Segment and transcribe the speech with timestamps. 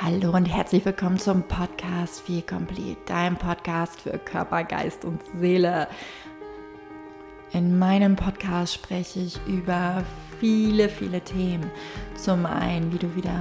[0.00, 5.86] Hallo und herzlich willkommen zum Podcast Feel Complete, dein Podcast für Körper, Geist und Seele.
[7.52, 10.02] In meinem Podcast spreche ich über
[10.40, 11.70] viele, viele Themen.
[12.16, 13.38] Zum einen, wie du wieder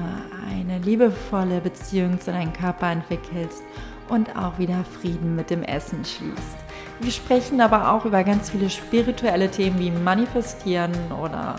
[0.49, 3.63] eine liebevolle Beziehung zu deinem Körper entwickelst
[4.09, 6.57] und auch wieder Frieden mit dem Essen schließt.
[6.99, 10.93] Wir sprechen aber auch über ganz viele spirituelle Themen wie Manifestieren
[11.23, 11.55] oder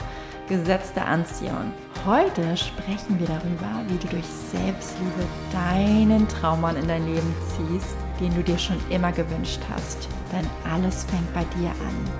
[0.53, 1.73] Gesetz der Anziehung.
[2.05, 8.35] Heute sprechen wir darüber, wie du durch Selbstliebe deinen Traummann in dein Leben ziehst, den
[8.35, 10.09] du dir schon immer gewünscht hast.
[10.31, 12.11] Denn alles fängt bei dir an.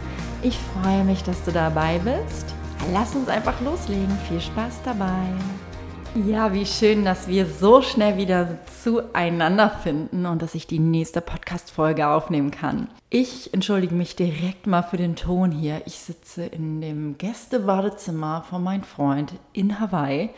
[0.41, 2.55] Ich freue mich, dass du dabei bist.
[2.95, 4.17] Lass uns einfach loslegen.
[4.27, 5.29] Viel Spaß dabei.
[6.15, 11.23] Ja, wie schön, dass wir so schnell wieder zueinander finden und dass ich die nächste
[11.23, 12.89] Podcast-Folge aufnehmen kann.
[13.09, 15.81] Ich entschuldige mich direkt mal für den Ton hier.
[15.87, 20.29] Ich sitze in dem Gästebadezimmer von meinem Freund in Hawaii,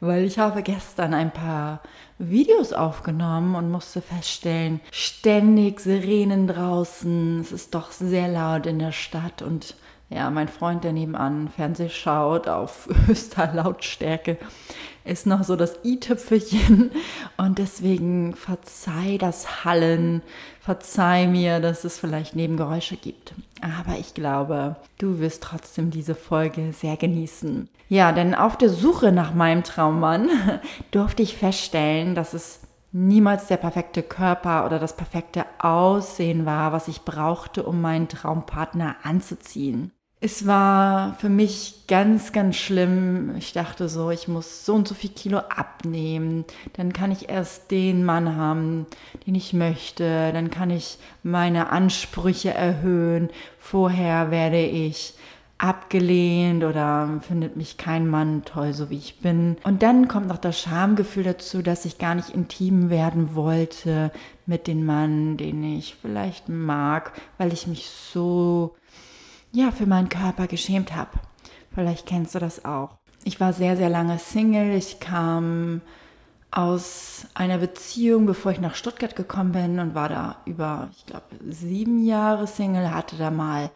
[0.00, 1.80] weil ich habe gestern ein paar
[2.18, 7.38] Videos aufgenommen und musste feststellen, ständig Sirenen draußen.
[7.38, 9.76] Es ist doch sehr laut in der Stadt und
[10.12, 14.38] ja, mein Freund, der nebenan Fernseh schaut auf höchster Lautstärke,
[15.04, 16.90] ist noch so das i-Tüpfelchen
[17.36, 20.22] und deswegen verzeih das Hallen,
[20.60, 23.34] verzeih mir, dass es vielleicht Nebengeräusche gibt.
[23.60, 27.68] Aber ich glaube, du wirst trotzdem diese Folge sehr genießen.
[27.88, 30.28] Ja, denn auf der Suche nach meinem Traummann
[30.90, 32.60] durfte ich feststellen, dass es
[32.92, 38.96] niemals der perfekte Körper oder das perfekte Aussehen war, was ich brauchte, um meinen Traumpartner
[39.02, 39.92] anzuziehen.
[40.22, 43.34] Es war für mich ganz, ganz schlimm.
[43.38, 46.44] Ich dachte so, ich muss so und so viel Kilo abnehmen.
[46.74, 48.86] Dann kann ich erst den Mann haben,
[49.26, 50.30] den ich möchte.
[50.34, 53.30] Dann kann ich meine Ansprüche erhöhen.
[53.58, 55.14] Vorher werde ich
[55.56, 59.56] abgelehnt oder findet mich kein Mann toll, so wie ich bin.
[59.62, 64.10] Und dann kommt noch das Schamgefühl dazu, dass ich gar nicht intim werden wollte
[64.44, 68.74] mit dem Mann, den ich vielleicht mag, weil ich mich so
[69.52, 71.10] ja, für meinen Körper geschämt habe.
[71.74, 72.90] Vielleicht kennst du das auch.
[73.24, 74.74] Ich war sehr, sehr lange Single.
[74.74, 75.82] Ich kam
[76.50, 81.26] aus einer Beziehung, bevor ich nach Stuttgart gekommen bin und war da über, ich glaube,
[81.48, 83.70] sieben Jahre Single, hatte da mal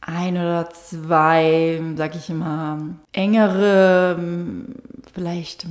[0.00, 2.78] ein oder zwei, sag ich immer,
[3.12, 4.16] engere,
[5.12, 5.66] vielleicht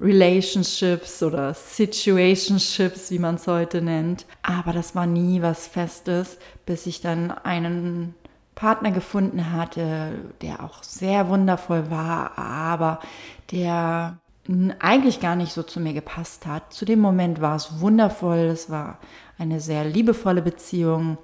[0.00, 4.26] Relationships oder Situationships, wie man es heute nennt.
[4.42, 8.14] Aber das war nie was Festes, bis ich dann einen
[8.60, 10.12] Partner gefunden hatte,
[10.42, 13.00] der auch sehr wundervoll war, aber
[13.52, 14.18] der
[14.80, 16.70] eigentlich gar nicht so zu mir gepasst hat.
[16.70, 18.98] Zu dem Moment war es wundervoll, es war
[19.38, 21.16] eine sehr liebevolle Beziehung.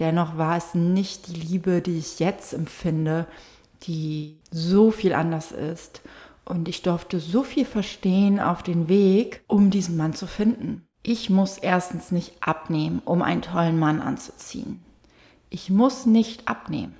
[0.00, 3.26] Dennoch war es nicht die Liebe, die ich jetzt empfinde,
[3.84, 6.02] die so viel anders ist.
[6.44, 10.86] Und ich durfte so viel verstehen auf den Weg, um diesen Mann zu finden.
[11.02, 14.82] Ich muss erstens nicht abnehmen, um einen tollen Mann anzuziehen.
[15.54, 16.94] Ich muss nicht abnehmen.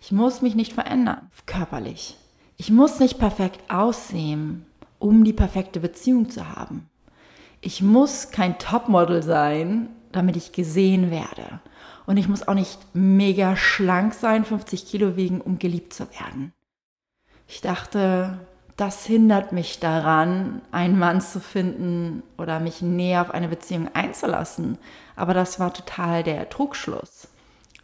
[0.00, 2.16] Ich muss mich nicht verändern, körperlich.
[2.56, 4.64] Ich muss nicht perfekt aussehen,
[5.00, 6.88] um die perfekte Beziehung zu haben.
[7.60, 11.58] Ich muss kein Topmodel sein, damit ich gesehen werde.
[12.06, 16.52] Und ich muss auch nicht mega schlank sein, 50 Kilo wiegen, um geliebt zu werden.
[17.48, 18.38] Ich dachte,
[18.76, 24.78] das hindert mich daran, einen Mann zu finden oder mich näher auf eine Beziehung einzulassen.
[25.16, 27.26] Aber das war total der Trugschluss.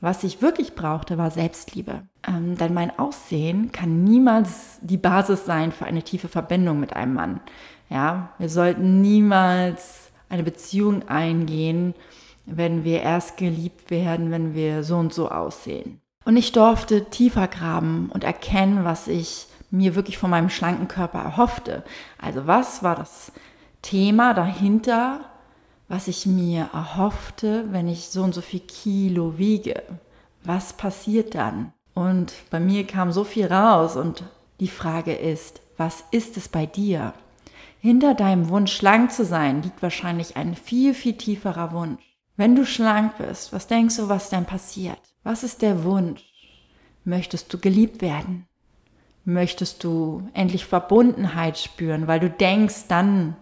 [0.05, 2.03] Was ich wirklich brauchte, war Selbstliebe.
[2.29, 7.15] Ähm, denn mein Aussehen kann niemals die Basis sein für eine tiefe Verbindung mit einem
[7.15, 7.41] Mann.
[7.89, 11.95] Ja, wir sollten niemals eine Beziehung eingehen,
[12.45, 16.03] wenn wir erst geliebt werden, wenn wir so und so aussehen.
[16.27, 21.21] Und ich durfte tiefer graben und erkennen, was ich mir wirklich von meinem schlanken Körper
[21.21, 21.83] erhoffte.
[22.21, 23.33] Also was war das
[23.81, 25.21] Thema dahinter,
[25.95, 29.81] was ich mir erhoffte, wenn ich so und so viel Kilo wiege.
[30.43, 31.73] Was passiert dann?
[31.95, 34.25] Und bei mir kam so viel raus und
[34.59, 37.15] die Frage ist, was ist es bei dir?
[37.79, 42.03] Hinter deinem Wunsch, schlank zu sein, liegt wahrscheinlich ein viel, viel tieferer Wunsch.
[42.37, 44.99] Wenn du schlank bist, was denkst du, was dann passiert?
[45.23, 46.25] Was ist der Wunsch?
[47.05, 48.49] Möchtest du geliebt werden?
[49.25, 53.37] Möchtest du endlich Verbundenheit spüren, weil du denkst, dann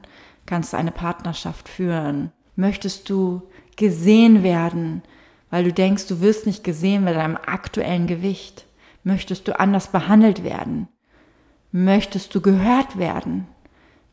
[0.45, 2.31] kannst du eine Partnerschaft führen?
[2.57, 3.43] Möchtest du
[3.77, 5.03] gesehen werden,
[5.51, 8.67] weil du denkst, du wirst nicht gesehen mit deinem aktuellen Gewicht?
[9.05, 10.89] Möchtest du anders behandelt werden?
[11.73, 13.47] Möchtest du gehört werden?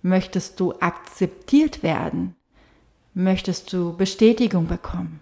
[0.02, 2.36] Möchtest du akzeptiert werden?
[3.14, 5.20] Möchtest du Bestätigung bekommen?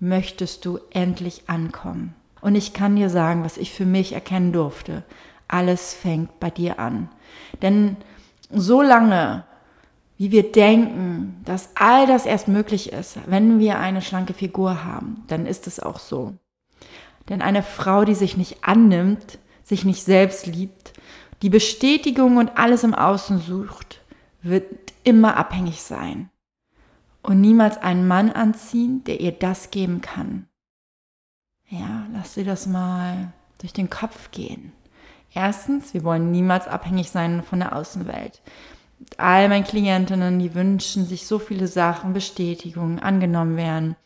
[0.00, 2.14] Möchtest du endlich ankommen?
[2.40, 5.04] Und ich kann dir sagen, was ich für mich erkennen durfte.
[5.48, 7.08] Alles fängt bei dir an.
[7.62, 7.96] Denn
[8.50, 9.44] so lange
[10.16, 15.24] wie wir denken, dass all das erst möglich ist, wenn wir eine schlanke Figur haben,
[15.26, 16.34] dann ist es auch so.
[17.28, 20.92] Denn eine Frau, die sich nicht annimmt, sich nicht selbst liebt,
[21.42, 24.00] die Bestätigung und alles im Außen sucht,
[24.42, 24.64] wird
[25.04, 26.30] immer abhängig sein
[27.22, 30.46] und niemals einen Mann anziehen, der ihr das geben kann.
[31.68, 34.72] Ja, lass dir das mal durch den Kopf gehen.
[35.34, 38.40] Erstens, wir wollen niemals abhängig sein von der Außenwelt.
[39.18, 43.96] All meine Klientinnen, die wünschen sich so viele Sachen, Bestätigungen, angenommen werden,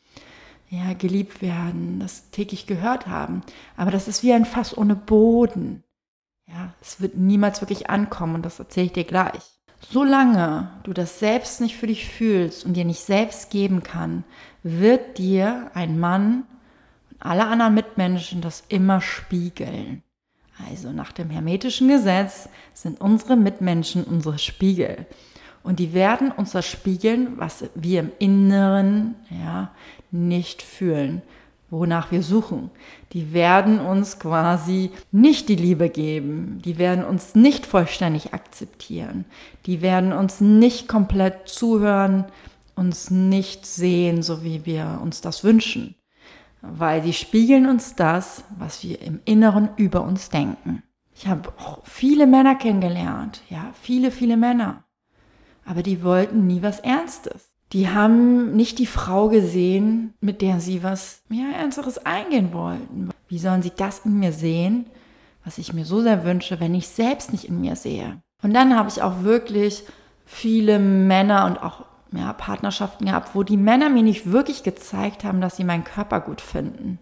[0.69, 3.43] ja, geliebt werden, das täglich gehört haben.
[3.77, 5.85] Aber das ist wie ein Fass ohne Boden.
[6.47, 9.61] Ja, es wird niemals wirklich ankommen und das erzähle ich dir gleich.
[9.81, 14.25] Solange du das selbst nicht für dich fühlst und dir nicht selbst geben kann,
[14.63, 16.45] wird dir ein Mann
[17.11, 20.03] und alle anderen Mitmenschen das immer spiegeln.
[20.69, 25.07] Also nach dem hermetischen Gesetz sind unsere Mitmenschen unsere Spiegel.
[25.63, 29.71] Und die werden uns das spiegeln, was wir im Inneren ja,
[30.11, 31.21] nicht fühlen,
[31.69, 32.71] wonach wir suchen.
[33.13, 36.63] Die werden uns quasi nicht die Liebe geben.
[36.65, 39.27] Die werden uns nicht vollständig akzeptieren.
[39.67, 42.25] Die werden uns nicht komplett zuhören,
[42.75, 45.95] uns nicht sehen, so wie wir uns das wünschen.
[46.63, 50.83] Weil die spiegeln uns das, was wir im Inneren über uns denken.
[51.15, 54.85] Ich habe auch viele Männer kennengelernt, ja, viele, viele Männer
[55.71, 57.53] aber die wollten nie was Ernstes.
[57.73, 63.11] Die haben nicht die Frau gesehen, mit der sie was ja, Ernsteres eingehen wollten.
[63.29, 64.87] Wie sollen sie das in mir sehen,
[65.45, 68.21] was ich mir so sehr wünsche, wenn ich selbst nicht in mir sehe?
[68.43, 69.85] Und dann habe ich auch wirklich
[70.27, 75.41] viele Männer und auch ja, Partnerschaften gehabt, wo die Männer mir nicht wirklich gezeigt haben,
[75.41, 76.99] dass sie meinen Körper gut finden.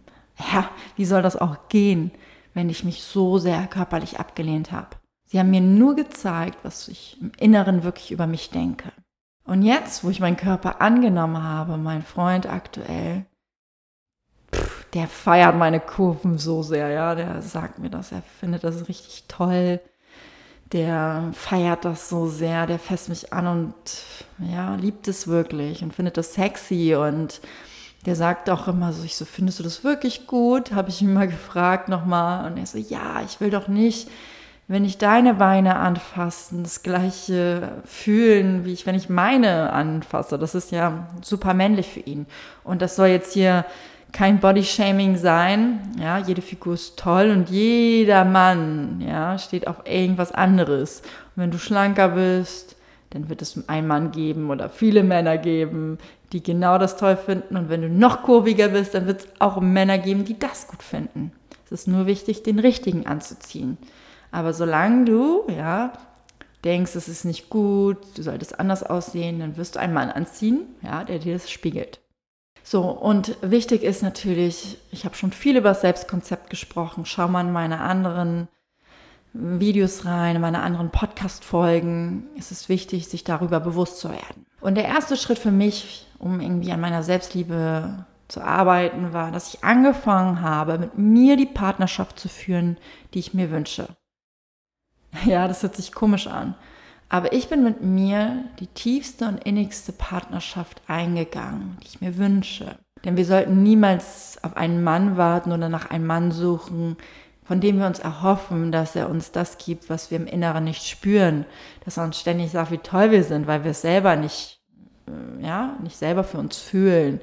[0.53, 2.13] Ja, wie soll das auch gehen,
[2.55, 4.97] wenn ich mich so sehr körperlich abgelehnt habe?
[5.25, 8.93] Sie haben mir nur gezeigt, was ich im Inneren wirklich über mich denke.
[9.45, 13.25] Und jetzt, wo ich meinen Körper angenommen habe, mein Freund aktuell,
[14.55, 18.89] pff, der feiert meine Kurven so sehr, ja, der sagt mir das, er findet das
[18.89, 19.81] richtig toll,
[20.73, 23.75] der feiert das so sehr, der fässt mich an und
[24.39, 27.41] ja, liebt es wirklich und findet das sexy und
[28.07, 30.73] der sagt auch immer so, ich so, findest du das wirklich gut?
[30.73, 34.09] Habe ich ihn mal gefragt nochmal und er so, ja, ich will doch nicht
[34.69, 40.39] wenn ich deine Beine anfasse, das gleiche fühlen, wie ich, wenn ich meine anfasse.
[40.39, 42.27] Das ist ja super männlich für ihn.
[42.65, 43.65] Und das soll jetzt hier
[44.13, 45.81] kein Bodyshaming sein.
[46.01, 51.03] Ja, jede Figur ist toll und jeder Mann, ja, steht auf irgendwas anderes.
[51.37, 52.77] Und wenn du schlanker bist,
[53.11, 55.99] dann wird es einen Mann geben oder viele Männer geben,
[56.33, 57.57] die genau das toll finden.
[57.57, 60.83] Und wenn du noch kurviger bist, dann wird es auch Männer geben, die das gut
[60.83, 61.33] finden.
[61.67, 63.79] Es ist nur wichtig, den richtigen anzuziehen.
[64.31, 65.93] Aber solange du, ja,
[66.65, 70.67] denkst, es ist nicht gut, du solltest anders aussehen, dann wirst du einen Mann anziehen,
[70.83, 72.01] ja, der dir das spiegelt.
[72.71, 77.07] So, und wichtig ist natürlich, ich habe schon viel über das Selbstkonzept gesprochen.
[77.07, 78.47] Schau mal in meine anderen
[79.33, 82.25] Videos rein, in meine anderen Podcast-Folgen.
[82.39, 84.45] Es ist wichtig, sich darüber bewusst zu werden.
[84.61, 89.55] Und der erste Schritt für mich, um irgendwie an meiner Selbstliebe zu arbeiten, war, dass
[89.55, 92.77] ich angefangen habe, mit mir die Partnerschaft zu führen,
[93.15, 93.89] die ich mir wünsche.
[95.25, 96.55] Ja, das hört sich komisch an.
[97.09, 102.77] Aber ich bin mit mir die tiefste und innigste Partnerschaft eingegangen, die ich mir wünsche.
[103.05, 106.97] Denn wir sollten niemals auf einen Mann warten oder nach einem Mann suchen,
[107.45, 110.87] von dem wir uns erhoffen, dass er uns das gibt, was wir im Inneren nicht
[110.87, 111.47] spüren.
[111.85, 114.61] Dass er uns ständig sagt, wie toll wir sind, weil wir es selber nicht,
[115.07, 117.21] äh, ja, nicht selber für uns fühlen.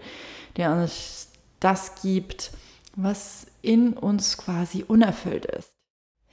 [0.57, 2.51] Der uns das gibt,
[2.95, 5.74] was in uns quasi unerfüllt ist.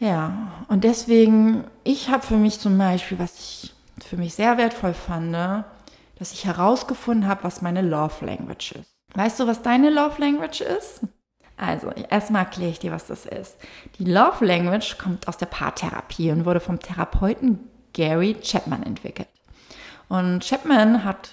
[0.03, 3.73] Ja, und deswegen, ich habe für mich zum Beispiel, was ich
[4.05, 8.91] für mich sehr wertvoll fand, dass ich herausgefunden habe, was meine Love Language ist.
[9.15, 11.03] Weißt du, was deine Love Language ist?
[11.57, 13.55] Also, erstmal erkläre ich dir, was das ist.
[14.01, 17.61] Die Love Language kommt aus der Paartherapie und wurde vom Therapeuten
[17.93, 19.29] Gary Chapman entwickelt.
[20.09, 21.31] Und Chapman hat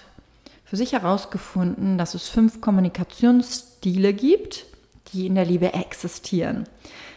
[0.64, 4.66] für sich herausgefunden, dass es fünf Kommunikationsstile gibt,
[5.12, 6.68] die in der Liebe existieren.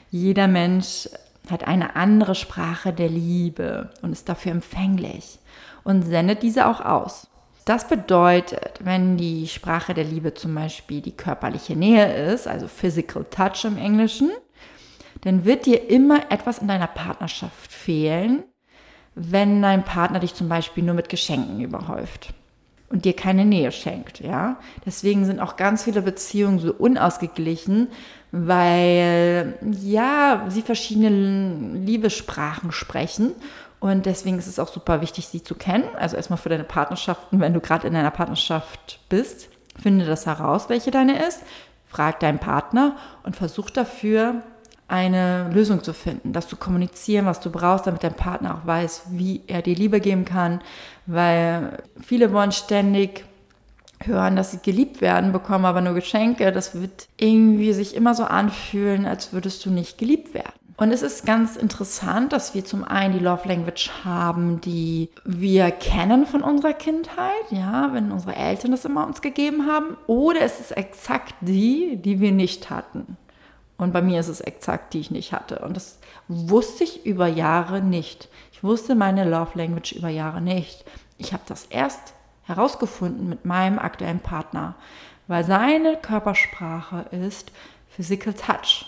[0.10, 1.10] Jeder Mensch
[1.50, 5.39] hat eine andere Sprache der Liebe und ist dafür empfänglich
[5.83, 7.27] und sendet diese auch aus.
[7.65, 13.25] Das bedeutet, wenn die Sprache der Liebe zum Beispiel die körperliche Nähe ist, also Physical
[13.29, 14.31] Touch im Englischen,
[15.21, 18.43] dann wird dir immer etwas in deiner Partnerschaft fehlen,
[19.15, 22.33] wenn dein Partner dich zum Beispiel nur mit Geschenken überhäuft
[22.89, 24.59] und dir keine Nähe schenkt, ja.
[24.85, 27.88] Deswegen sind auch ganz viele Beziehungen so unausgeglichen,
[28.36, 33.34] weil ja, sie verschiedene Liebessprachen sprechen
[33.80, 35.84] Und deswegen ist es auch super wichtig, sie zu kennen.
[36.00, 39.50] Also erstmal für deine Partnerschaften, wenn du gerade in einer Partnerschaft bist,
[39.80, 41.42] finde das heraus, welche deine ist.
[41.86, 44.42] Frag deinen Partner und versuch dafür
[44.88, 49.04] eine Lösung zu finden, das zu kommunizieren, was du brauchst, damit dein Partner auch weiß,
[49.12, 50.62] wie er dir Liebe geben kann,
[51.06, 53.25] weil viele wollen ständig
[54.07, 56.51] hören, dass sie geliebt werden, bekommen aber nur Geschenke.
[56.51, 60.53] Das wird irgendwie sich immer so anfühlen, als würdest du nicht geliebt werden.
[60.75, 65.69] Und es ist ganz interessant, dass wir zum einen die Love Language haben, die wir
[65.69, 70.60] kennen von unserer Kindheit, ja, wenn unsere Eltern das immer uns gegeben haben, oder es
[70.60, 73.17] ist exakt die, die wir nicht hatten.
[73.77, 75.60] Und bei mir ist es exakt die ich nicht hatte.
[75.60, 78.29] Und das wusste ich über Jahre nicht.
[78.51, 80.86] Ich wusste meine Love Language über Jahre nicht.
[81.17, 84.75] Ich habe das erst herausgefunden mit meinem aktuellen Partner,
[85.27, 87.51] weil seine Körpersprache ist
[87.89, 88.85] Physical Touch.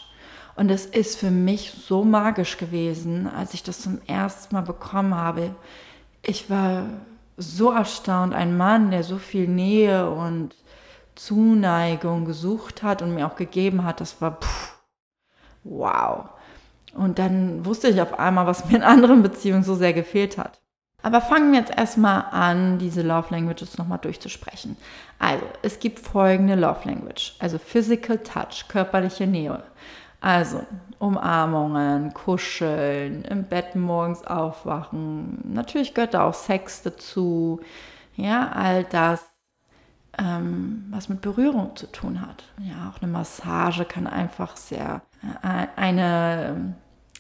[0.55, 5.15] Und es ist für mich so magisch gewesen, als ich das zum ersten Mal bekommen
[5.15, 5.53] habe.
[6.21, 6.85] Ich war
[7.37, 10.55] so erstaunt, ein Mann, der so viel Nähe und
[11.15, 14.75] Zuneigung gesucht hat und mir auch gegeben hat, das war pff,
[15.63, 16.29] wow.
[16.93, 20.61] Und dann wusste ich auf einmal, was mir in anderen Beziehungen so sehr gefehlt hat.
[21.05, 24.75] Aber fangen wir jetzt erstmal an, diese Love Languages nochmal durchzusprechen.
[25.19, 29.61] Also, es gibt folgende Love Language, also Physical Touch, körperliche Nähe.
[30.19, 30.65] Also
[30.97, 35.37] Umarmungen, Kuscheln, im Bett morgens aufwachen.
[35.53, 37.59] Natürlich gehört da auch Sex dazu.
[38.15, 39.23] Ja, all das,
[40.17, 42.45] ähm, was mit Berührung zu tun hat.
[42.57, 45.03] Ja, auch eine Massage kann einfach sehr
[45.43, 46.73] äh, eine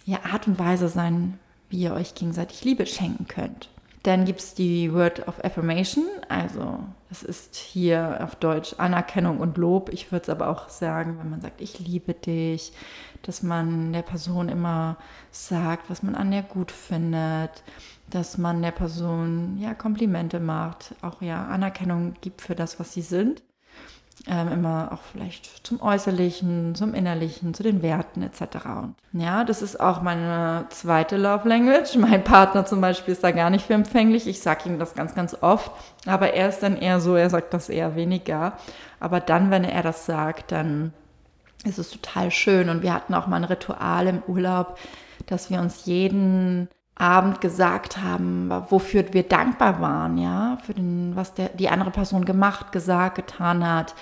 [0.05, 1.39] ja, Art und Weise sein,
[1.69, 3.69] wie ihr euch gegenseitig Liebe schenken könnt.
[4.05, 6.77] Dann gibt es die Word of Affirmation, also
[7.09, 9.89] das ist hier auf Deutsch Anerkennung und Lob.
[9.91, 12.71] Ich würde es aber auch sagen, wenn man sagt, ich liebe dich,
[13.23, 14.97] dass man der Person immer
[15.31, 17.63] sagt, was man an der gut findet,
[18.11, 23.01] dass man der Person ja Komplimente macht, auch ja Anerkennung gibt für das, was sie
[23.01, 23.41] sind
[24.27, 28.41] ähm, immer auch vielleicht zum Äußerlichen, zum Innerlichen, zu den Werten etc.
[29.13, 31.95] Und ja, das ist auch meine zweite Love Language.
[31.97, 34.27] Mein Partner zum Beispiel ist da gar nicht für empfänglich.
[34.27, 35.71] Ich sage ihm das ganz, ganz oft,
[36.05, 38.53] aber er ist dann eher so, er sagt das eher weniger.
[38.99, 40.93] Aber dann, wenn er das sagt, dann
[41.63, 42.69] ist es total schön.
[42.69, 44.77] Und wir hatten auch mal ein Ritual im Urlaub,
[45.27, 51.33] dass wir uns jeden Abend gesagt haben, wofür wir dankbar waren, ja, für den, was
[51.33, 53.95] der, die andere Person gemacht, gesagt, getan hat,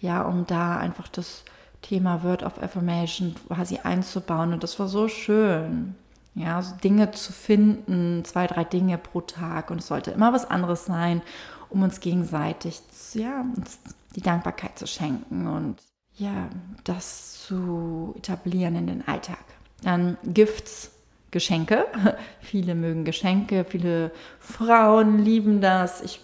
[0.00, 1.44] ja, um da einfach das
[1.82, 4.54] Thema Word of Affirmation quasi einzubauen.
[4.54, 5.94] Und das war so schön,
[6.34, 9.70] ja, so Dinge zu finden, zwei, drei Dinge pro Tag.
[9.70, 11.20] Und es sollte immer was anderes sein,
[11.68, 12.80] um uns gegenseitig,
[13.12, 13.78] ja, uns
[14.16, 15.76] die Dankbarkeit zu schenken und
[16.14, 16.48] ja,
[16.84, 19.44] das zu etablieren in den Alltag.
[19.82, 20.90] Dann Gifts
[21.30, 21.86] Geschenke.
[22.40, 26.02] viele mögen Geschenke, viele Frauen lieben das.
[26.02, 26.20] Ich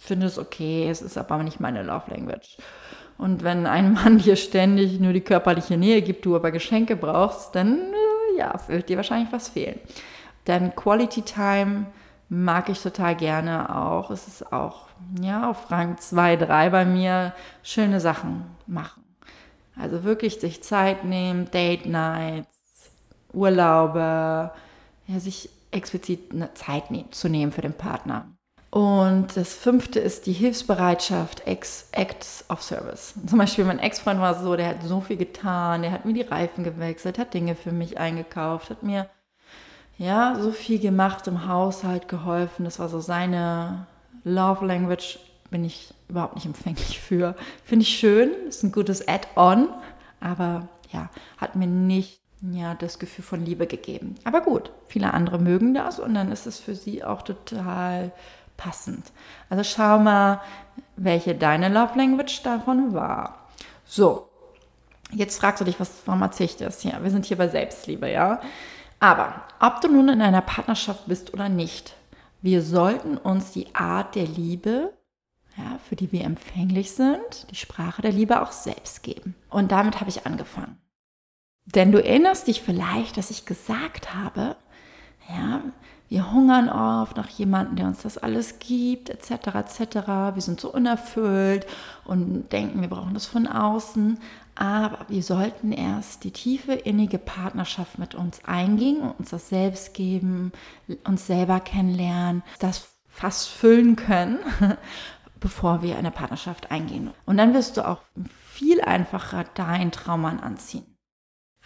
[0.00, 2.56] finde es okay, es ist aber nicht meine Love Language.
[3.18, 7.54] Und wenn ein Mann dir ständig nur die körperliche Nähe gibt, du aber Geschenke brauchst,
[7.54, 9.78] dann äh, ja, wird dir wahrscheinlich was fehlen.
[10.44, 11.86] Dann Quality Time
[12.28, 14.10] mag ich total gerne auch.
[14.10, 14.86] Es ist auch
[15.20, 17.32] ja, auf Rang 2, 3 bei mir
[17.62, 19.02] schöne Sachen machen.
[19.78, 22.55] Also wirklich sich Zeit nehmen, Date Nights,
[23.36, 24.50] Urlaube,
[25.06, 28.26] ja, sich explizit eine Zeit ne zu nehmen für den Partner.
[28.70, 33.14] Und das fünfte ist die Hilfsbereitschaft, Ex Acts of Service.
[33.26, 36.22] Zum Beispiel mein Ex-Freund war so, der hat so viel getan, der hat mir die
[36.22, 39.08] Reifen gewechselt, hat Dinge für mich eingekauft, hat mir
[39.96, 42.64] ja so viel gemacht im Haushalt geholfen.
[42.64, 43.86] Das war so seine
[44.24, 45.18] Love Language,
[45.50, 47.34] bin ich überhaupt nicht empfänglich für.
[47.64, 49.68] Finde ich schön, ist ein gutes Add-on,
[50.20, 52.20] aber ja, hat mir nicht
[52.52, 54.16] ja, das Gefühl von Liebe gegeben.
[54.24, 58.12] Aber gut, viele andere mögen das und dann ist es für sie auch total
[58.56, 59.12] passend.
[59.48, 60.40] Also schau mal,
[60.96, 63.46] welche deine Love Language davon war.
[63.84, 64.28] So,
[65.12, 66.98] jetzt fragst du dich, was, warum erzähle ich das hier?
[67.02, 68.40] Wir sind hier bei Selbstliebe, ja?
[68.98, 71.94] Aber ob du nun in einer Partnerschaft bist oder nicht,
[72.42, 74.92] wir sollten uns die Art der Liebe,
[75.56, 79.34] ja, für die wir empfänglich sind, die Sprache der Liebe auch selbst geben.
[79.50, 80.78] Und damit habe ich angefangen.
[81.66, 84.56] Denn du erinnerst dich vielleicht, dass ich gesagt habe,
[85.28, 85.62] ja,
[86.08, 89.96] wir hungern oft nach jemandem, der uns das alles gibt, etc., etc.
[90.34, 91.66] Wir sind so unerfüllt
[92.04, 94.18] und denken, wir brauchen das von außen.
[94.54, 99.94] Aber wir sollten erst die tiefe, innige Partnerschaft mit uns eingehen und uns das selbst
[99.94, 100.52] geben,
[101.04, 104.38] uns selber kennenlernen, das fast füllen können,
[105.40, 107.10] bevor wir eine Partnerschaft eingehen.
[107.26, 108.00] Und dann wirst du auch
[108.48, 110.95] viel einfacher deinen Traummann anziehen.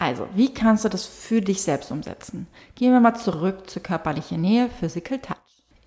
[0.01, 2.47] Also, wie kannst du das für dich selbst umsetzen?
[2.75, 5.37] Gehen wir mal zurück zur körperlichen Nähe, Physical Touch.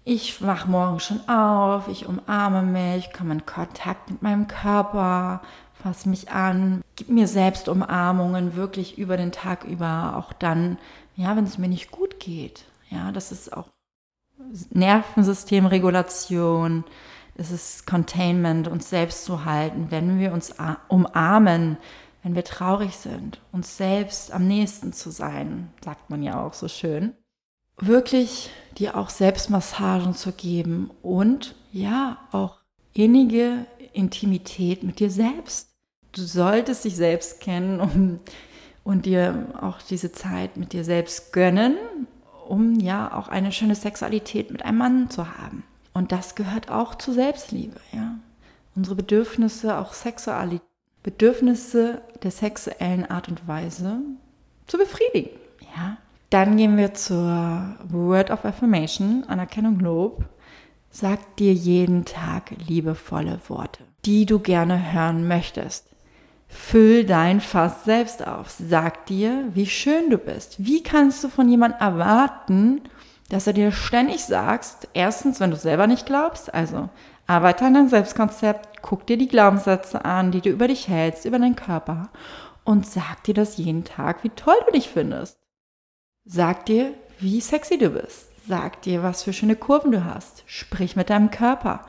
[0.03, 5.41] Ich wach morgens schon auf, ich umarme mich, komme in Kontakt mit meinem Körper,
[5.81, 10.77] fasse mich an, gib mir selbst Umarmungen wirklich über den Tag über, auch dann,
[11.15, 12.65] ja, wenn es mir nicht gut geht.
[12.91, 13.69] Ja, das ist auch
[14.69, 16.83] Nervensystemregulation,
[17.35, 20.53] es ist Containment, uns selbst zu halten, wenn wir uns
[20.87, 21.77] umarmen,
[22.23, 26.69] wenn wir traurig sind, uns selbst am nächsten zu sein, sagt man ja auch so
[26.69, 27.13] schön.
[27.77, 32.59] Wirklich dir auch Selbstmassagen zu geben und ja, auch
[32.93, 35.69] innige Intimität mit dir selbst.
[36.13, 38.19] Du solltest dich selbst kennen um,
[38.83, 41.77] und dir auch diese Zeit mit dir selbst gönnen,
[42.47, 45.63] um ja auch eine schöne Sexualität mit einem Mann zu haben.
[45.93, 48.15] Und das gehört auch zur Selbstliebe, ja.
[48.75, 50.61] Unsere Bedürfnisse, auch Sexualität,
[51.03, 53.99] Bedürfnisse der sexuellen Art und Weise
[54.67, 55.31] zu befriedigen,
[55.75, 55.97] ja.
[56.29, 60.25] Dann gehen wir zur Word of Affirmation, Anerkennung, Lob.
[60.89, 65.85] Sag dir jeden Tag liebevolle Worte, die du gerne hören möchtest.
[66.47, 68.49] Füll dein Fass selbst auf.
[68.49, 70.55] Sag dir, wie schön du bist.
[70.57, 72.81] Wie kannst du von jemandem erwarten,
[73.29, 76.89] dass er dir ständig sagst, erstens, wenn du selber nicht glaubst, also
[77.27, 81.39] arbeite an deinem Selbstkonzept, guck dir die Glaubenssätze an, die du über dich hältst, über
[81.39, 82.09] deinen Körper
[82.63, 85.37] und sag dir das jeden Tag, wie toll du dich findest.
[86.25, 88.29] Sag dir, wie sexy du bist.
[88.47, 90.43] Sag dir, was für schöne Kurven du hast.
[90.45, 91.85] Sprich mit deinem Körper.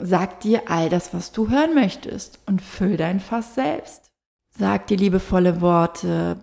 [0.00, 4.10] Sag dir all das, was du hören möchtest und füll dein Fass selbst.
[4.58, 6.38] Sag dir liebevolle Worte,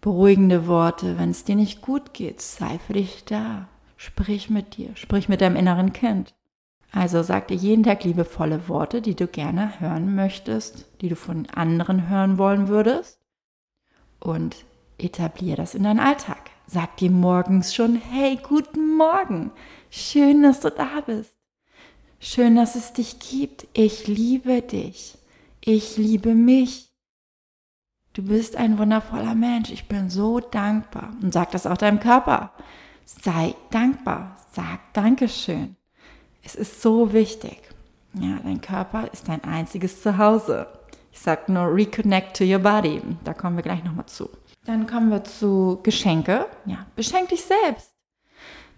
[0.00, 3.68] beruhigende Worte, wenn es dir nicht gut geht, sei für dich da.
[3.96, 6.34] Sprich mit dir, sprich mit deinem inneren Kind.
[6.92, 11.46] Also sag dir jeden Tag liebevolle Worte, die du gerne hören möchtest, die du von
[11.50, 13.20] anderen hören wollen würdest.
[14.18, 14.64] Und
[14.98, 16.50] etablier das in deinen Alltag.
[16.66, 19.50] Sag dir morgens schon, hey, guten Morgen.
[19.90, 21.34] Schön, dass du da bist.
[22.18, 23.66] Schön, dass es dich gibt.
[23.72, 25.16] Ich liebe dich.
[25.60, 26.90] Ich liebe mich.
[28.12, 29.70] Du bist ein wundervoller Mensch.
[29.70, 31.14] Ich bin so dankbar.
[31.22, 32.52] Und sag das auch deinem Körper.
[33.04, 34.36] Sei dankbar.
[34.52, 35.76] Sag Dankeschön.
[36.50, 37.60] Es ist so wichtig.
[38.14, 40.66] Ja, dein Körper ist dein einziges Zuhause.
[41.12, 43.00] Ich sag nur reconnect to your body.
[43.24, 44.28] Da kommen wir gleich nochmal zu.
[44.64, 46.46] Dann kommen wir zu Geschenke.
[46.66, 47.92] Ja, beschenk dich selbst.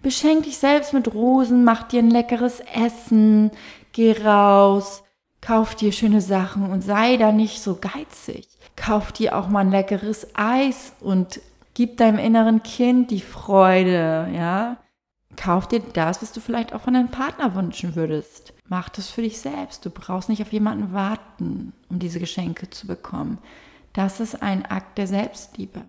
[0.03, 3.53] Beschenk dich selbst mit Rosen, mach dir ein leckeres Essen,
[3.93, 5.03] geh raus,
[5.41, 9.71] kauf dir schöne Sachen und sei da nicht so geizig kauf dir auch mal ein
[9.71, 11.41] leckeres Eis und
[11.75, 14.79] gib deinem inneren Kind die Freude, ja.
[15.37, 18.53] Kauf dir das, was du vielleicht auch von deinem Partner wünschen würdest.
[18.69, 19.85] Mach das für dich selbst.
[19.85, 23.39] Du brauchst nicht auf jemanden warten, um diese Geschenke zu bekommen.
[23.93, 25.83] Das ist ein Akt der Selbstliebe.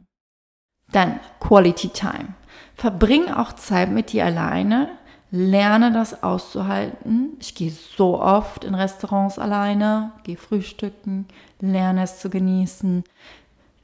[0.91, 2.35] Dann Quality Time.
[2.75, 4.89] Verbring auch Zeit mit dir alleine,
[5.31, 7.37] lerne das auszuhalten.
[7.39, 11.27] Ich gehe so oft in Restaurants alleine, gehe frühstücken,
[11.59, 13.03] lerne es zu genießen.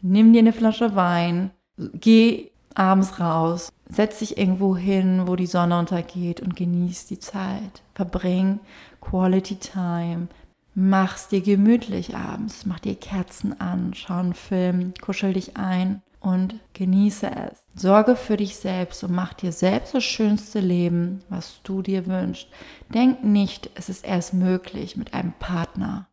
[0.01, 5.77] Nimm dir eine Flasche Wein, geh abends raus, setz dich irgendwo hin, wo die Sonne
[5.79, 7.81] untergeht und genieß die Zeit.
[7.95, 8.59] Verbring
[9.01, 10.27] Quality Time.
[10.75, 16.55] Mach's dir gemütlich abends, mach dir Kerzen an, schau einen Film, kuschel dich ein und
[16.73, 17.65] genieße es.
[17.75, 22.47] Sorge für dich selbst und mach dir selbst das schönste Leben, was du dir wünschst.
[22.93, 26.07] Denk nicht, es ist erst möglich mit einem Partner.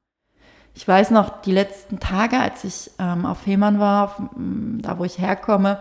[0.74, 5.04] Ich weiß noch, die letzten Tage, als ich ähm, auf Fehmarn war, auf, da wo
[5.04, 5.80] ich herkomme,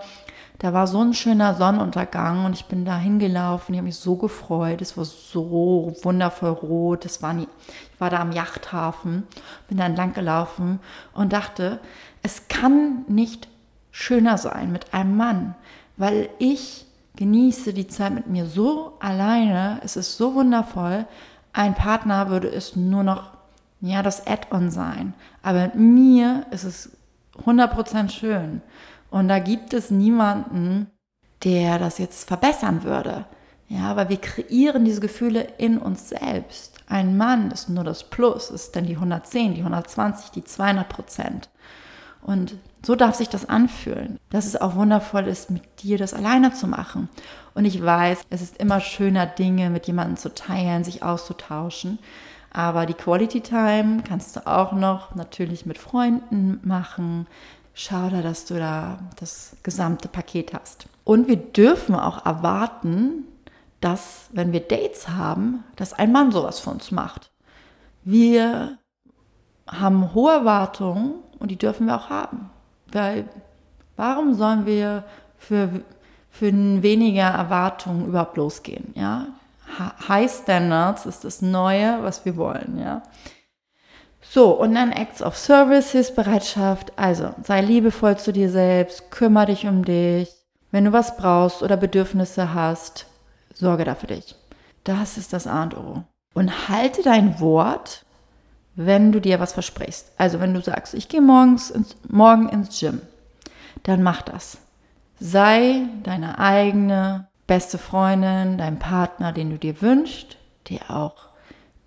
[0.59, 3.73] da war so ein schöner Sonnenuntergang und ich bin da hingelaufen.
[3.73, 4.81] Ich habe mich so gefreut.
[4.81, 7.05] Es war so wundervoll rot.
[7.05, 7.47] Das war nie,
[7.93, 9.23] ich war da am Yachthafen,
[9.67, 10.79] bin da entlang gelaufen
[11.13, 11.79] und dachte,
[12.21, 13.47] es kann nicht
[13.91, 15.55] schöner sein mit einem Mann,
[15.97, 21.05] weil ich genieße die Zeit mit mir so alleine, es ist so wundervoll.
[21.53, 23.31] Ein Partner würde es nur noch,
[23.79, 25.13] ja, das Add-on sein.
[25.41, 26.91] Aber mit mir ist es
[27.45, 28.61] 100% schön.
[29.15, 30.87] Und da gibt es niemanden,
[31.45, 33.23] der das jetzt verbessern würde.
[33.69, 36.73] Ja, aber wir kreieren diese Gefühle in uns selbst.
[36.89, 41.49] Ein Mann ist nur das Plus, ist dann die 110, die 120, die 200 Prozent.
[42.23, 46.53] Und so darf sich das anfühlen, dass es auch wundervoll ist, mit dir das alleine
[46.53, 47.07] zu machen.
[47.53, 51.99] Und ich weiß, es ist immer schöner, Dinge mit jemandem zu teilen, sich auszutauschen.
[52.51, 57.27] Aber die Quality Time kannst du auch noch natürlich mit Freunden machen.
[57.75, 60.87] Schau da, dass du da das gesamte Paket hast.
[61.03, 63.25] Und wir dürfen auch erwarten,
[63.81, 67.29] dass, wenn wir Dates haben, dass ein Mann sowas für uns macht.
[68.03, 68.79] Wir
[69.67, 72.49] haben hohe Erwartungen und die dürfen wir auch haben.
[72.91, 73.29] Weil
[73.95, 75.03] Warum sollen wir
[75.37, 75.69] für,
[76.29, 78.93] für weniger Erwartungen überhaupt losgehen?
[78.95, 79.27] Ja?
[80.07, 82.77] High Standards ist das Neue, was wir wollen.
[82.79, 83.03] Ja?
[84.29, 86.93] So, und dann Acts of Service, Hilfsbereitschaft.
[86.97, 90.29] Also, sei liebevoll zu dir selbst, kümmere dich um dich.
[90.71, 93.05] Wenn du was brauchst oder Bedürfnisse hast,
[93.53, 94.35] sorge da für dich.
[94.83, 96.03] Das ist das A und O.
[96.33, 98.03] Und halte dein Wort,
[98.75, 100.11] wenn du dir was versprichst.
[100.17, 103.01] Also, wenn du sagst, ich gehe morgens ins, morgen ins Gym,
[103.83, 104.57] dann mach das.
[105.19, 110.37] Sei deine eigene beste Freundin, dein Partner, den du dir wünschst,
[110.69, 111.29] der auch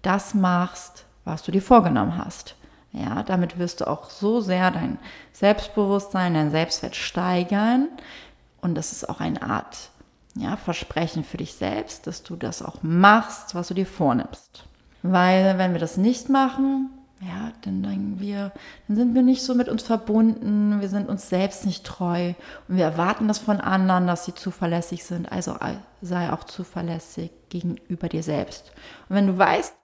[0.00, 2.54] das machst, was du dir vorgenommen hast.
[2.92, 4.98] Ja, damit wirst du auch so sehr dein
[5.32, 7.88] Selbstbewusstsein, dein Selbstwert steigern.
[8.60, 9.90] Und das ist auch eine Art
[10.34, 14.64] ja, Versprechen für dich selbst, dass du das auch machst, was du dir vornimmst.
[15.02, 18.52] Weil wenn wir das nicht machen, ja, dann denken wir,
[18.86, 22.34] dann sind wir nicht so mit uns verbunden, wir sind uns selbst nicht treu
[22.68, 25.30] und wir erwarten das von anderen, dass sie zuverlässig sind.
[25.30, 25.56] Also
[26.00, 28.72] sei auch zuverlässig gegenüber dir selbst.
[29.08, 29.74] Und wenn du weißt,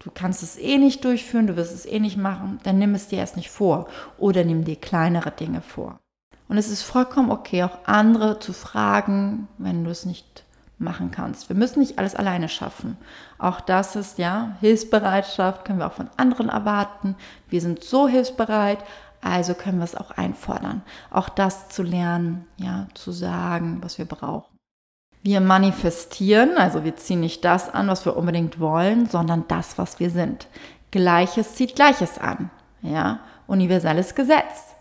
[0.00, 3.08] du kannst es eh nicht durchführen, du wirst es eh nicht machen, dann nimm es
[3.08, 3.86] dir erst nicht vor
[4.18, 6.00] oder nimm dir kleinere Dinge vor.
[6.48, 10.44] Und es ist vollkommen okay, auch andere zu fragen, wenn du es nicht
[10.78, 11.48] machen kannst.
[11.48, 12.96] Wir müssen nicht alles alleine schaffen.
[13.38, 17.14] Auch das ist ja Hilfsbereitschaft, können wir auch von anderen erwarten.
[17.48, 18.78] Wir sind so hilfsbereit,
[19.20, 20.82] also können wir es auch einfordern.
[21.10, 24.49] Auch das zu lernen, ja, zu sagen, was wir brauchen.
[25.22, 30.00] Wir manifestieren, also wir ziehen nicht das an, was wir unbedingt wollen, sondern das, was
[30.00, 30.48] wir sind.
[30.90, 32.50] Gleiches zieht Gleiches an.
[32.82, 34.74] Ja, universelles Gesetz.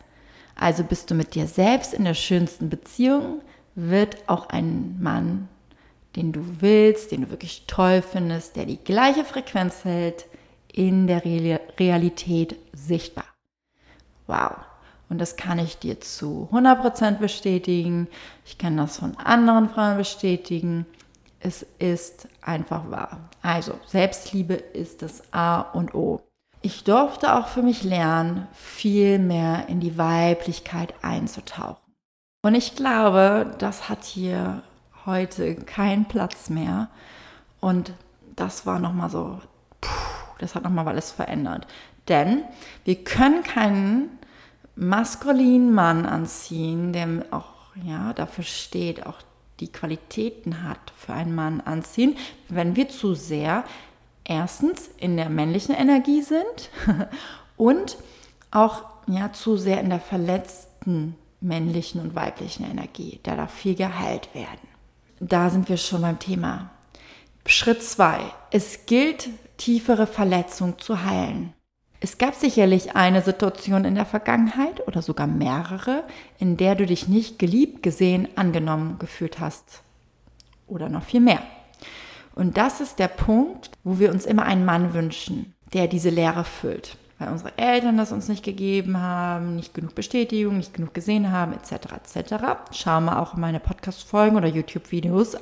[0.55, 3.41] Also bist du mit dir selbst in der schönsten Beziehung,
[3.75, 5.49] wird auch ein Mann,
[6.15, 10.25] den du willst, den du wirklich toll findest, der die gleiche Frequenz hält,
[10.71, 13.25] in der Realität sichtbar.
[14.27, 14.68] Wow.
[15.09, 18.07] Und das kann ich dir zu 100% bestätigen.
[18.45, 20.85] Ich kann das von anderen Frauen bestätigen.
[21.39, 23.29] Es ist einfach wahr.
[23.41, 26.21] Also, Selbstliebe ist das A und O.
[26.61, 31.77] Ich durfte auch für mich lernen, viel mehr in die Weiblichkeit einzutauchen.
[32.41, 34.61] Und ich glaube, das hat hier
[35.05, 36.89] heute keinen Platz mehr.
[37.61, 37.93] Und
[38.35, 39.39] das war nochmal so,
[39.81, 39.89] puh,
[40.39, 41.65] das hat nochmal alles verändert.
[42.07, 42.43] Denn
[42.83, 44.18] wir können keinen
[44.79, 49.21] maskulinen Mann anziehen, der auch ja, dafür steht, auch
[49.59, 52.15] die Qualitäten hat für einen Mann anziehen,
[52.47, 53.65] wenn wir zu sehr
[54.23, 56.69] erstens in der männlichen Energie sind
[57.57, 57.97] und
[58.51, 63.19] auch ja, zu sehr in der verletzten männlichen und weiblichen Energie.
[63.23, 64.67] Da darf viel geheilt werden.
[65.19, 66.69] Da sind wir schon beim Thema.
[67.45, 68.19] Schritt 2.
[68.51, 71.53] Es gilt, tiefere Verletzungen zu heilen.
[72.01, 76.05] Es gab sicherlich eine Situation in der Vergangenheit oder sogar mehrere,
[76.37, 79.83] in der du dich nicht geliebt, gesehen, angenommen gefühlt hast.
[80.65, 81.41] Oder noch viel mehr.
[82.35, 86.45] Und das ist der Punkt, wo wir uns immer einen Mann wünschen, der diese Leere
[86.45, 86.97] füllt.
[87.17, 91.51] Weil unsere Eltern das uns nicht gegeben haben, nicht genug Bestätigung, nicht genug gesehen haben,
[91.51, 91.73] etc.
[91.97, 92.33] etc.
[92.71, 95.35] Schau mal auch in meine Podcast-Folgen oder YouTube-Videos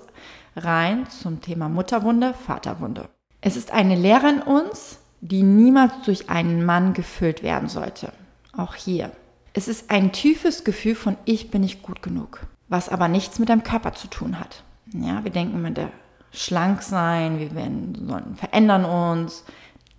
[0.55, 3.09] rein zum Thema Mutterwunde, Vaterwunde.
[3.41, 8.11] Es ist eine Leere in uns, die niemals durch einen Mann gefüllt werden sollte.
[8.55, 9.11] Auch hier.
[9.53, 13.49] Es ist ein tiefes Gefühl von ich bin nicht gut genug, was aber nichts mit
[13.49, 14.63] deinem Körper zu tun hat.
[14.93, 15.91] Ja, wir denken immer, der
[16.31, 19.43] schlank sein, wir werden, verändern uns,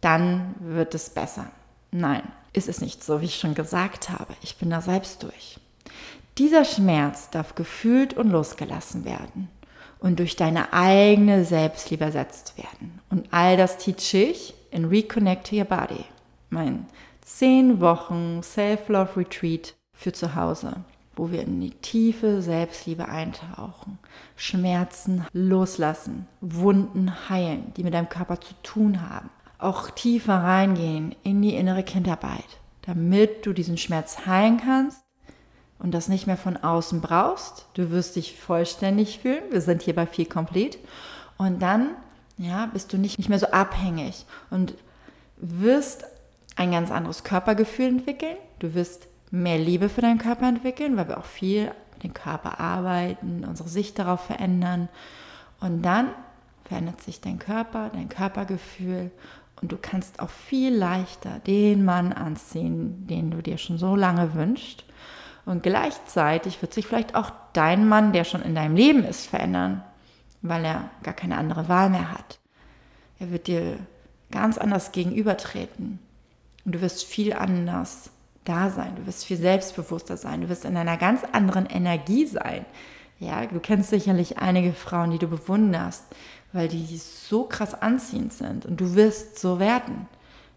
[0.01, 1.47] dann wird es besser.
[1.91, 4.35] Nein, ist es nicht so, wie ich schon gesagt habe.
[4.43, 5.59] Ich bin da selbst durch.
[6.39, 9.49] Dieser Schmerz darf gefühlt und losgelassen werden
[9.99, 13.01] und durch deine eigene Selbstliebe ersetzt werden.
[13.11, 16.05] Und all das teach in Reconnect Your Body,
[16.51, 16.87] mein
[17.23, 20.85] 10 Wochen Self-Love Retreat für zu Hause
[21.19, 23.99] wo wir in die tiefe Selbstliebe eintauchen,
[24.37, 29.29] Schmerzen loslassen, Wunden heilen, die mit deinem Körper zu tun haben.
[29.59, 35.03] Auch tiefer reingehen in die innere Kindarbeit, damit du diesen Schmerz heilen kannst
[35.81, 37.67] und das nicht mehr von außen brauchst.
[37.75, 39.43] Du wirst dich vollständig fühlen.
[39.51, 40.79] Wir sind hier bei viel Complete.
[41.37, 41.97] Und dann
[42.39, 44.75] ja, bist du nicht, nicht mehr so abhängig und
[45.37, 46.05] wirst
[46.57, 48.37] ein ganz anderes Körpergefühl entwickeln.
[48.59, 52.61] Du wirst mehr Liebe für deinen Körper entwickeln, weil wir auch viel mit dem Körper
[52.61, 54.89] arbeiten, unsere Sicht darauf verändern.
[55.61, 56.09] Und dann
[56.65, 59.11] verändert sich dein Körper, dein Körpergefühl
[59.61, 64.35] und du kannst auch viel leichter den Mann anziehen, den du dir schon so lange
[64.35, 64.85] wünschst.
[65.45, 69.83] Und gleichzeitig wird sich vielleicht auch dein Mann, der schon in deinem Leben ist, verändern,
[70.43, 72.39] weil er gar keine andere Wahl mehr hat.
[73.19, 73.79] Er wird dir
[74.31, 75.99] ganz anders gegenübertreten
[76.65, 78.11] und du wirst viel anders
[78.45, 82.65] da sein, du wirst viel selbstbewusster sein, du wirst in einer ganz anderen Energie sein.
[83.21, 86.05] Ja, du kennst sicherlich einige Frauen, die du bewunderst,
[86.53, 90.07] weil die so krass anziehend sind und du wirst so werden,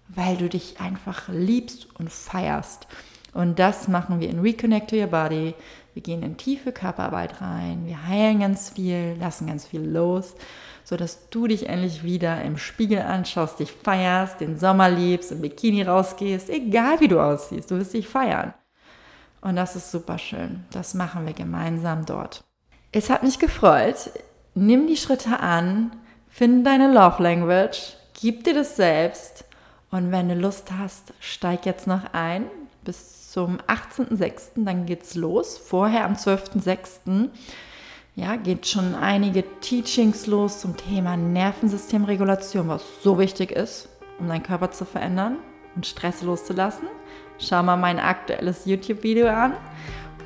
[0.08, 2.88] weil du dich einfach liebst und feierst.
[3.34, 5.56] Und das machen wir in Reconnect to Your Body.
[5.94, 10.36] Wir gehen in tiefe Körperarbeit rein, wir heilen ganz viel, lassen ganz viel los,
[10.84, 15.84] sodass du dich endlich wieder im Spiegel anschaust, dich feierst, den Sommer liebst, im Bikini
[15.84, 18.54] rausgehst, egal wie du aussiehst, du wirst dich feiern.
[19.42, 20.66] Und das ist super schön.
[20.72, 22.44] Das machen wir gemeinsam dort.
[22.92, 24.12] Es hat mich gefreut.
[24.54, 25.92] Nimm die Schritte an,
[26.30, 29.46] finde deine Love Language, gib dir das selbst
[29.92, 32.46] und wenn du Lust hast, steig jetzt noch ein
[32.84, 34.66] bis zum 18.06.
[34.66, 35.58] Dann geht's los.
[35.58, 37.30] Vorher am 12.06.
[38.16, 43.88] Ja, geht schon einige Teachings los zum Thema Nervensystemregulation, was so wichtig ist,
[44.20, 45.38] um deinen Körper zu verändern
[45.76, 46.90] und Stress loszulassen.
[47.40, 49.54] Schau mal mein aktuelles YouTube-Video an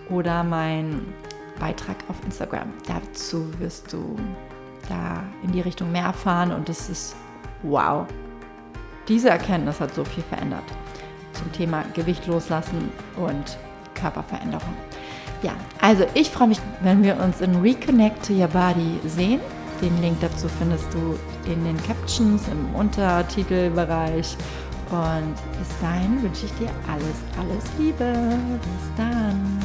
[0.09, 1.13] oder mein
[1.59, 2.73] Beitrag auf Instagram.
[2.87, 4.15] Dazu wirst du
[4.89, 7.15] da in die Richtung mehr erfahren und es ist
[7.61, 8.07] wow.
[9.07, 10.65] Diese Erkenntnis hat so viel verändert
[11.35, 13.57] zum Thema Gewicht loslassen und
[13.93, 14.73] Körperveränderung.
[15.41, 19.39] Ja, also ich freue mich, wenn wir uns in Reconnect to Your Body sehen.
[19.81, 21.19] Den Link dazu findest du
[21.51, 24.37] in den Captions im Untertitelbereich.
[24.89, 28.13] Und bis dahin wünsche ich dir alles, alles Liebe.
[28.61, 29.59] Bis dann.